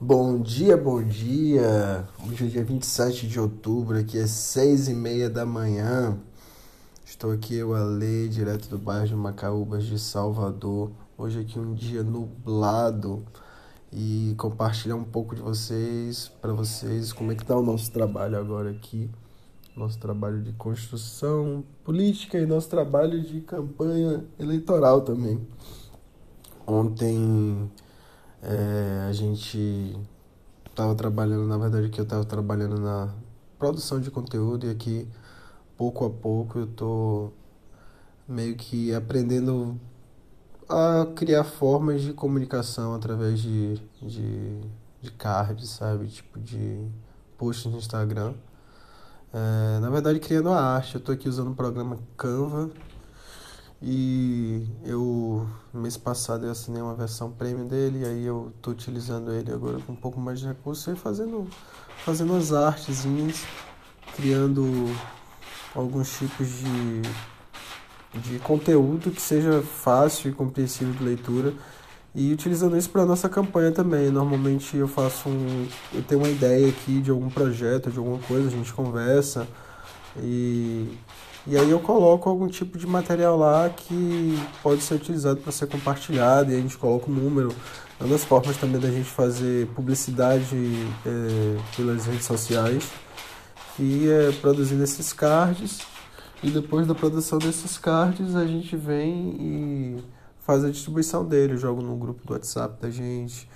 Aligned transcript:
Bom 0.00 0.40
dia, 0.40 0.76
bom 0.76 1.02
dia! 1.02 2.08
Hoje 2.24 2.46
é 2.46 2.48
dia 2.48 2.64
27 2.64 3.26
de 3.26 3.40
outubro, 3.40 3.98
aqui 3.98 4.16
é 4.16 4.28
seis 4.28 4.86
e 4.86 4.94
meia 4.94 5.28
da 5.28 5.44
manhã. 5.44 6.16
Estou 7.04 7.32
aqui, 7.32 7.56
eu, 7.56 7.74
Ale, 7.74 8.28
direto 8.28 8.68
do 8.68 8.78
bairro 8.78 9.08
de 9.08 9.16
Macaúbas 9.16 9.84
de 9.84 9.98
Salvador. 9.98 10.92
Hoje 11.18 11.40
aqui 11.40 11.58
um 11.58 11.74
dia 11.74 12.04
nublado 12.04 13.24
e 13.92 14.36
compartilhar 14.38 14.94
um 14.94 15.02
pouco 15.02 15.34
de 15.34 15.42
vocês, 15.42 16.30
para 16.40 16.52
vocês, 16.52 17.12
como 17.12 17.32
é 17.32 17.34
que 17.34 17.44
tá 17.44 17.56
o 17.56 17.62
nosso 17.64 17.90
trabalho 17.90 18.38
agora 18.38 18.70
aqui. 18.70 19.10
Nosso 19.76 19.98
trabalho 19.98 20.40
de 20.40 20.52
construção 20.52 21.64
política 21.82 22.38
e 22.38 22.46
nosso 22.46 22.68
trabalho 22.68 23.20
de 23.20 23.40
campanha 23.40 24.24
eleitoral 24.38 25.00
também. 25.00 25.44
Ontem 26.64 27.68
é, 27.74 27.87
gente 29.18 29.96
estava 30.70 30.94
trabalhando, 30.94 31.46
na 31.46 31.58
verdade 31.58 31.88
que 31.88 32.00
eu 32.00 32.04
estava 32.04 32.24
trabalhando 32.24 32.80
na 32.80 33.12
produção 33.58 34.00
de 34.00 34.10
conteúdo 34.10 34.66
e 34.66 34.70
aqui 34.70 35.08
pouco 35.76 36.04
a 36.04 36.10
pouco 36.10 36.60
eu 36.60 36.66
tô 36.68 37.30
meio 38.28 38.54
que 38.56 38.94
aprendendo 38.94 39.78
a 40.68 41.06
criar 41.16 41.44
formas 41.44 42.02
de 42.02 42.12
comunicação 42.12 42.94
através 42.94 43.40
de, 43.40 43.78
de, 44.00 44.60
de 45.00 45.10
cards, 45.12 45.68
sabe? 45.70 46.06
Tipo 46.06 46.38
de 46.38 46.86
posts 47.36 47.72
no 47.72 47.78
Instagram. 47.78 48.34
É, 49.32 49.80
na 49.80 49.90
verdade 49.90 50.20
criando 50.20 50.50
a 50.50 50.60
arte, 50.60 50.94
eu 50.94 51.00
tô 51.00 51.12
aqui 51.12 51.28
usando 51.28 51.50
o 51.50 51.54
programa 51.54 51.98
Canva 52.16 52.70
e 53.80 54.66
eu, 54.84 55.46
mês 55.72 55.96
passado, 55.96 56.44
eu 56.44 56.50
assinei 56.50 56.82
uma 56.82 56.94
versão 56.94 57.30
premium 57.30 57.66
dele, 57.66 58.04
aí 58.04 58.24
eu 58.24 58.52
tô 58.60 58.72
utilizando 58.72 59.32
ele 59.32 59.52
agora 59.52 59.78
com 59.80 59.92
um 59.92 59.96
pouco 59.96 60.20
mais 60.20 60.40
de 60.40 60.46
recurso 60.46 60.90
e 60.90 60.96
fazendo, 60.96 61.46
fazendo 62.04 62.34
as 62.34 62.52
artezinhas, 62.52 63.44
criando 64.16 64.64
alguns 65.74 66.10
tipos 66.18 66.48
de, 66.48 67.02
de 68.20 68.38
conteúdo 68.40 69.12
que 69.12 69.22
seja 69.22 69.62
fácil 69.62 70.30
e 70.30 70.34
compreensível 70.34 70.92
de 70.94 71.04
leitura 71.04 71.54
e 72.14 72.32
utilizando 72.32 72.76
isso 72.76 72.90
para 72.90 73.06
nossa 73.06 73.28
campanha 73.28 73.70
também. 73.70 74.10
Normalmente 74.10 74.76
eu 74.76 74.88
faço 74.88 75.28
um. 75.28 75.68
Eu 75.94 76.02
tenho 76.02 76.20
uma 76.20 76.28
ideia 76.28 76.68
aqui 76.68 77.00
de 77.00 77.10
algum 77.10 77.30
projeto, 77.30 77.92
de 77.92 77.98
alguma 77.98 78.18
coisa, 78.18 78.48
a 78.48 78.50
gente 78.50 78.72
conversa 78.72 79.46
e 80.16 80.98
e 81.46 81.56
aí 81.56 81.70
eu 81.70 81.80
coloco 81.80 82.28
algum 82.28 82.46
tipo 82.46 82.76
de 82.76 82.86
material 82.86 83.36
lá 83.36 83.70
que 83.70 84.38
pode 84.62 84.82
ser 84.82 84.94
utilizado 84.94 85.40
para 85.40 85.52
ser 85.52 85.66
compartilhado 85.66 86.52
e 86.52 86.56
a 86.56 86.60
gente 86.60 86.76
coloca 86.76 87.10
o 87.10 87.14
número. 87.14 87.54
Uma 88.00 88.10
das 88.10 88.24
formas 88.24 88.56
também 88.56 88.80
da 88.80 88.90
gente 88.90 89.08
fazer 89.08 89.66
publicidade 89.68 90.56
é, 91.06 91.76
pelas 91.76 92.06
redes 92.06 92.26
sociais 92.26 92.90
e 93.78 94.08
é 94.08 94.32
produzindo 94.40 94.82
esses 94.84 95.12
cards 95.12 95.80
e 96.42 96.50
depois 96.50 96.86
da 96.86 96.94
produção 96.94 97.38
desses 97.38 97.78
cards 97.78 98.36
a 98.36 98.46
gente 98.46 98.76
vem 98.76 99.36
e 99.40 100.04
faz 100.38 100.64
a 100.64 100.70
distribuição 100.70 101.24
dele, 101.24 101.54
eu 101.54 101.58
jogo 101.58 101.82
no 101.82 101.96
grupo 101.96 102.26
do 102.26 102.32
WhatsApp 102.32 102.80
da 102.80 102.90
gente, 102.90 103.48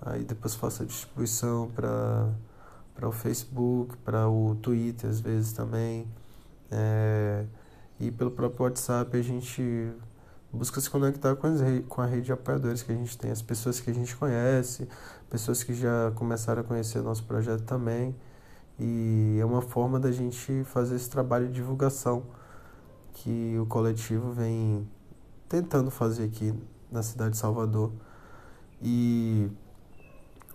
aí 0.00 0.22
depois 0.22 0.54
faço 0.54 0.82
a 0.82 0.86
distribuição 0.86 1.68
para 1.74 3.08
o 3.08 3.12
Facebook, 3.12 3.96
para 3.98 4.28
o 4.28 4.54
Twitter 4.62 5.10
às 5.10 5.20
vezes 5.20 5.52
também. 5.52 6.06
É, 6.70 7.44
e 7.98 8.10
pelo 8.10 8.30
próprio 8.30 8.64
WhatsApp 8.64 9.16
a 9.16 9.22
gente 9.22 9.92
busca 10.52 10.80
se 10.80 10.88
conectar 10.88 11.36
com, 11.36 11.46
as, 11.46 11.60
com 11.88 12.00
a 12.00 12.06
rede 12.06 12.26
de 12.26 12.32
apoiadores 12.32 12.82
que 12.82 12.92
a 12.92 12.94
gente 12.94 13.16
tem, 13.18 13.30
as 13.30 13.42
pessoas 13.42 13.80
que 13.80 13.90
a 13.90 13.94
gente 13.94 14.16
conhece, 14.16 14.88
pessoas 15.28 15.62
que 15.62 15.74
já 15.74 16.10
começaram 16.14 16.62
a 16.62 16.64
conhecer 16.64 17.02
nosso 17.02 17.24
projeto 17.24 17.62
também. 17.64 18.14
E 18.78 19.38
é 19.40 19.44
uma 19.44 19.60
forma 19.60 19.98
da 19.98 20.12
gente 20.12 20.62
fazer 20.64 20.94
esse 20.96 21.10
trabalho 21.10 21.48
de 21.48 21.54
divulgação 21.54 22.22
que 23.12 23.58
o 23.58 23.66
coletivo 23.66 24.30
vem 24.32 24.88
tentando 25.48 25.90
fazer 25.90 26.24
aqui 26.24 26.54
na 26.90 27.02
cidade 27.02 27.32
de 27.32 27.38
Salvador. 27.38 27.92
E 28.80 29.50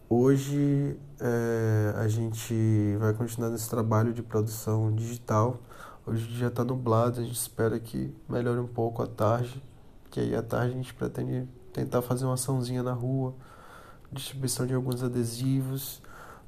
hoje 0.08 0.98
é, 1.20 1.94
a 1.98 2.08
gente 2.08 2.96
vai 3.00 3.14
continuar 3.14 3.50
nesse 3.50 3.70
trabalho 3.70 4.14
de 4.14 4.24
produção 4.24 4.94
digital 4.96 5.60
Hoje 6.06 6.26
o 6.26 6.28
dia 6.28 6.48
está 6.48 6.66
nublado, 6.66 7.22
a 7.22 7.24
gente 7.24 7.38
espera 7.38 7.80
que 7.80 8.14
melhore 8.28 8.60
um 8.60 8.68
pouco 8.68 9.02
a 9.02 9.08
tarde, 9.08 9.64
que 10.12 10.20
aí 10.20 10.36
à 10.36 10.44
tarde 10.44 10.74
a 10.74 10.76
gente 10.76 10.94
pretende 10.94 11.48
tentar 11.72 12.02
fazer 12.02 12.26
uma 12.26 12.34
açãozinha 12.34 12.84
na 12.84 12.92
rua, 12.92 13.34
distribuição 14.12 14.68
de 14.68 14.74
alguns 14.74 15.02
adesivos. 15.02 16.02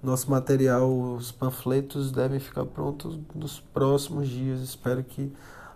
Nosso 0.03 0.29
material, 0.29 0.91
os 1.13 1.31
panfletos 1.31 2.11
devem 2.11 2.38
ficar 2.38 2.66
prontos 2.66 3.17
nos 3.33 3.61
próximos 3.61 4.27
dias. 4.27 4.59
Espero 4.59 5.01
que 5.01 5.31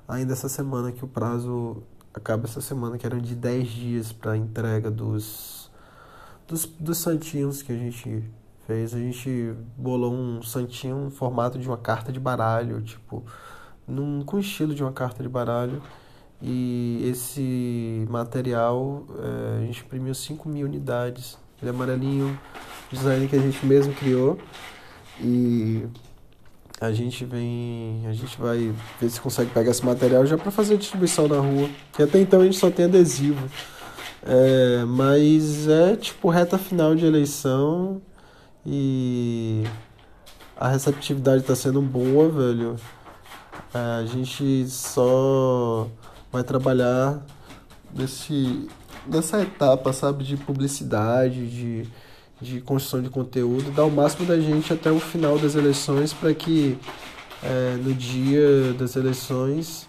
ainda 0.06 0.34
essa 0.34 0.50
semana, 0.50 0.91
que 0.91 1.06
o 1.06 1.07
prazo 1.07 1.81
acaba 2.13 2.47
essa 2.47 2.59
semana, 2.59 2.97
que 2.97 3.06
eram 3.06 3.19
de 3.19 3.34
10 3.34 3.67
dias 3.69 4.11
para 4.11 4.35
entrega 4.35 4.91
dos, 4.91 5.72
dos, 6.46 6.66
dos 6.66 6.97
santinhos 6.97 7.61
que 7.61 7.72
a 7.72 7.78
gente 7.78 8.29
fez. 8.67 8.94
A 8.94 9.00
gente 9.00 9.56
bolou 9.78 10.13
um 10.13 10.44
santinho 10.44 11.07
em 11.07 11.09
formato 11.09 11.57
de 11.57 11.66
uma 11.66 11.78
carta 11.78 12.11
de 12.11 12.19
baralho, 12.19 12.81
tipo 12.81 13.23
num, 13.90 14.22
com 14.24 14.38
o 14.38 14.40
estilo 14.40 14.74
de 14.74 14.84
uma 14.84 14.92
carta 14.92 15.24
de 15.24 15.30
baralho. 15.30 15.82
E 16.42 17.02
esse 17.12 18.06
material 18.10 19.04
é, 19.20 19.58
a 19.58 19.66
gente 19.66 19.84
imprimiu 19.84 20.14
5 20.14 20.48
mil 20.48 20.66
unidades. 20.66 21.38
Ele 21.62 21.70
é 21.70 21.74
amarelinho, 21.74 22.40
design 22.92 23.28
que 23.28 23.36
a 23.36 23.40
gente 23.40 23.66
mesmo 23.66 23.94
criou. 23.94 24.38
E 25.20 25.86
a 26.80 26.92
gente 26.92 27.26
vem. 27.26 28.06
A 28.08 28.14
gente 28.14 28.40
vai 28.40 28.74
ver 29.02 29.10
se 29.10 29.20
consegue 29.20 29.52
pegar 29.52 29.72
esse 29.72 29.86
material 29.86 30.26
já 30.26 30.38
para 30.38 30.52
fazer 30.52 30.78
distribuição 30.78 31.28
na 31.28 31.40
rua. 31.40 31.70
Que 31.94 32.04
até 32.04 32.20
então 32.20 32.40
a 32.40 32.46
gente 32.46 32.58
só 32.58 32.72
tem 32.72 32.86
adesivo. 32.86 33.50
É, 34.24 34.86
mas 34.86 35.68
é 35.68 35.96
tipo 35.96 36.30
reta 36.30 36.58
final 36.58 36.94
de 36.94 37.06
eleição 37.06 38.02
e 38.66 39.64
a 40.58 40.68
receptividade 40.68 41.42
está 41.42 41.56
sendo 41.56 41.82
boa, 41.82 42.30
velho. 42.30 42.76
A 43.74 44.06
gente 44.06 44.68
só 44.68 45.88
vai 46.31 46.44
trabalhar 46.44 47.22
nesse, 47.94 48.68
nessa 49.08 49.42
etapa, 49.42 49.94
sabe, 49.94 50.24
de 50.24 50.38
publicidade, 50.38 51.47
de, 51.47 51.88
de 52.42 52.62
construção 52.62 53.02
de 53.02 53.09
conteúdo, 53.09 53.72
dar 53.72 53.86
o 53.86 53.92
máximo 53.92 54.25
da 54.25 54.40
gente 54.40 54.74
até 54.74 54.92
o 54.92 55.00
final 55.00 55.38
das 55.38 55.56
eleições 55.56 56.14
para 56.14 56.34
que 56.34 56.78
é, 57.44 57.78
no 57.81 57.94
dia 57.94 58.74
das 58.74 58.96
eleições 58.96 59.88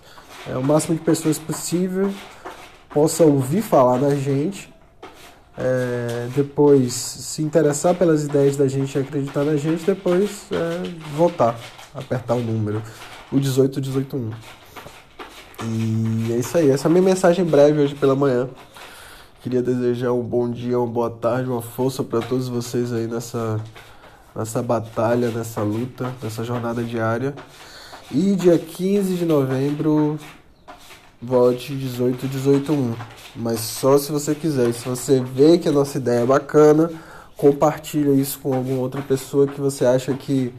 é, 0.49 0.57
o 0.57 0.63
máximo 0.63 0.97
de 0.97 1.05
pessoas 1.05 1.39
possível 1.39 2.13
possa 2.89 3.25
ouvir 3.25 3.63
falar 3.63 3.99
da 3.99 4.15
gente, 4.15 4.73
é, 5.57 6.29
depois 6.35 6.93
se 6.93 7.43
interessar 7.43 7.95
pelas 7.95 8.25
ideias 8.25 8.57
da 8.57 8.67
gente 8.67 8.97
e 8.97 9.01
acreditar 9.01 9.45
na 9.45 9.57
gente, 9.57 9.85
depois 9.85 10.47
é, 10.51 10.83
votar, 11.15 11.59
apertar 11.95 12.35
o 12.35 12.41
número 12.41 12.83
o 13.33 13.39
18181. 13.39 14.31
E 15.63 16.33
é 16.33 16.37
isso 16.39 16.57
aí, 16.57 16.71
essa 16.71 16.87
é 16.87 16.89
a 16.89 16.91
minha 16.91 17.03
mensagem 17.03 17.45
breve 17.45 17.81
hoje 17.81 17.95
pela 17.95 18.17
manhã. 18.17 18.49
Queria 19.43 19.63
desejar 19.63 20.13
um 20.13 20.23
bom 20.23 20.51
dia, 20.51 20.79
uma 20.79 20.87
boa 20.87 21.11
tarde, 21.11 21.49
uma 21.49 21.63
força 21.63 22.03
para 22.03 22.21
todos 22.21 22.49
vocês 22.49 22.93
aí 22.93 23.07
nessa, 23.07 23.59
nessa 24.35 24.63
batalha, 24.63 25.31
nessa 25.31 25.63
luta, 25.63 26.13
nessa 26.23 26.45
jornada 26.45 26.83
diária. 26.83 27.35
E 28.11 28.35
dia 28.35 28.59
15 28.59 29.15
de 29.15 29.25
novembro, 29.25 30.19
vote 31.23 31.75
18181. 31.75 32.95
Mas 33.37 33.61
só 33.61 33.97
se 33.97 34.11
você 34.11 34.35
quiser. 34.35 34.73
Se 34.75 34.89
você 34.89 35.21
vê 35.21 35.57
que 35.59 35.69
a 35.69 35.73
nossa 35.73 35.99
ideia 35.99 36.21
é 36.21 36.27
bacana, 36.27 36.91
compartilha 37.37 38.11
isso 38.11 38.39
com 38.41 38.53
alguma 38.53 38.81
outra 38.81 39.01
pessoa 39.01 39.47
que 39.47 39.61
você 39.61 39.87
acha 39.87 40.13
que 40.13 40.53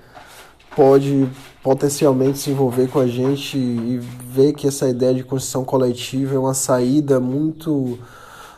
pode 0.76 1.28
potencialmente 1.64 2.40
se 2.40 2.50
envolver 2.50 2.88
com 2.88 3.00
a 3.00 3.08
gente 3.08 3.58
e 3.58 4.00
ver 4.34 4.54
que 4.54 4.68
essa 4.68 4.88
ideia 4.88 5.14
de 5.14 5.24
construção 5.24 5.64
coletiva 5.64 6.36
é 6.36 6.40
uma 6.40 6.54
saída 6.54 7.20
muito 7.20 8.00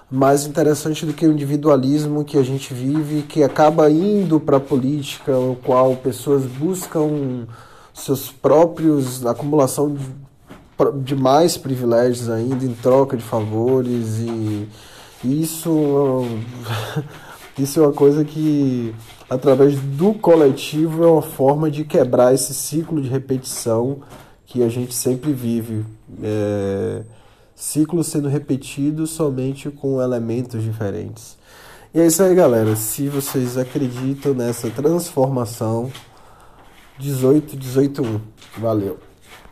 mais 0.10 0.46
interessante 0.46 1.06
do 1.06 1.14
que 1.14 1.26
o 1.26 1.32
individualismo 1.32 2.24
que 2.24 2.38
a 2.38 2.44
gente 2.44 2.74
vive, 2.74 3.24
que 3.24 3.44
acaba 3.44 3.90
indo 3.90 4.40
para 4.40 4.58
a 4.58 4.60
política, 4.60 5.36
o 5.36 5.56
qual 5.56 5.96
pessoas 5.96 6.46
buscam 6.46 7.48
seus 7.94 8.32
próprios 8.32 9.26
acumulação 9.26 9.94
de, 9.94 10.06
de 11.04 11.16
mais 11.16 11.58
privilégios 11.58 12.30
ainda 12.30 12.64
em 12.64 12.74
troca 12.74 13.18
de 13.18 13.24
favores 13.24 14.20
e 14.20 14.68
isso 15.24 16.26
isso 17.58 17.80
é 17.80 17.84
uma 17.84 17.94
coisa 17.94 18.26
que 18.26 18.94
através 19.30 19.80
do 19.80 20.14
coletivo 20.14 21.04
é 21.04 21.08
uma 21.08 21.22
forma 21.22 21.70
de 21.70 21.84
quebrar 21.84 22.34
esse 22.34 22.54
ciclo 22.54 23.02
de 23.02 23.08
repetição 23.08 24.00
que 24.46 24.64
a 24.64 24.70
gente 24.70 24.94
sempre 24.94 25.32
vive. 25.32 25.86
É, 26.22 27.04
ciclo 27.56 28.04
sendo 28.04 28.28
repetido 28.28 29.06
somente 29.06 29.70
com 29.70 30.02
elementos 30.02 30.64
diferentes. 30.64 31.38
E 31.94 32.00
é 32.00 32.08
isso 32.08 32.24
aí, 32.24 32.34
galera. 32.34 32.76
Se 32.76 33.08
vocês 33.08 33.58
acreditam 33.58 34.34
nessa 34.34 34.70
transformação, 34.72 35.92
18, 36.98 37.56
18, 37.56 38.02
1. 38.02 38.22
Valeu. 38.60 39.13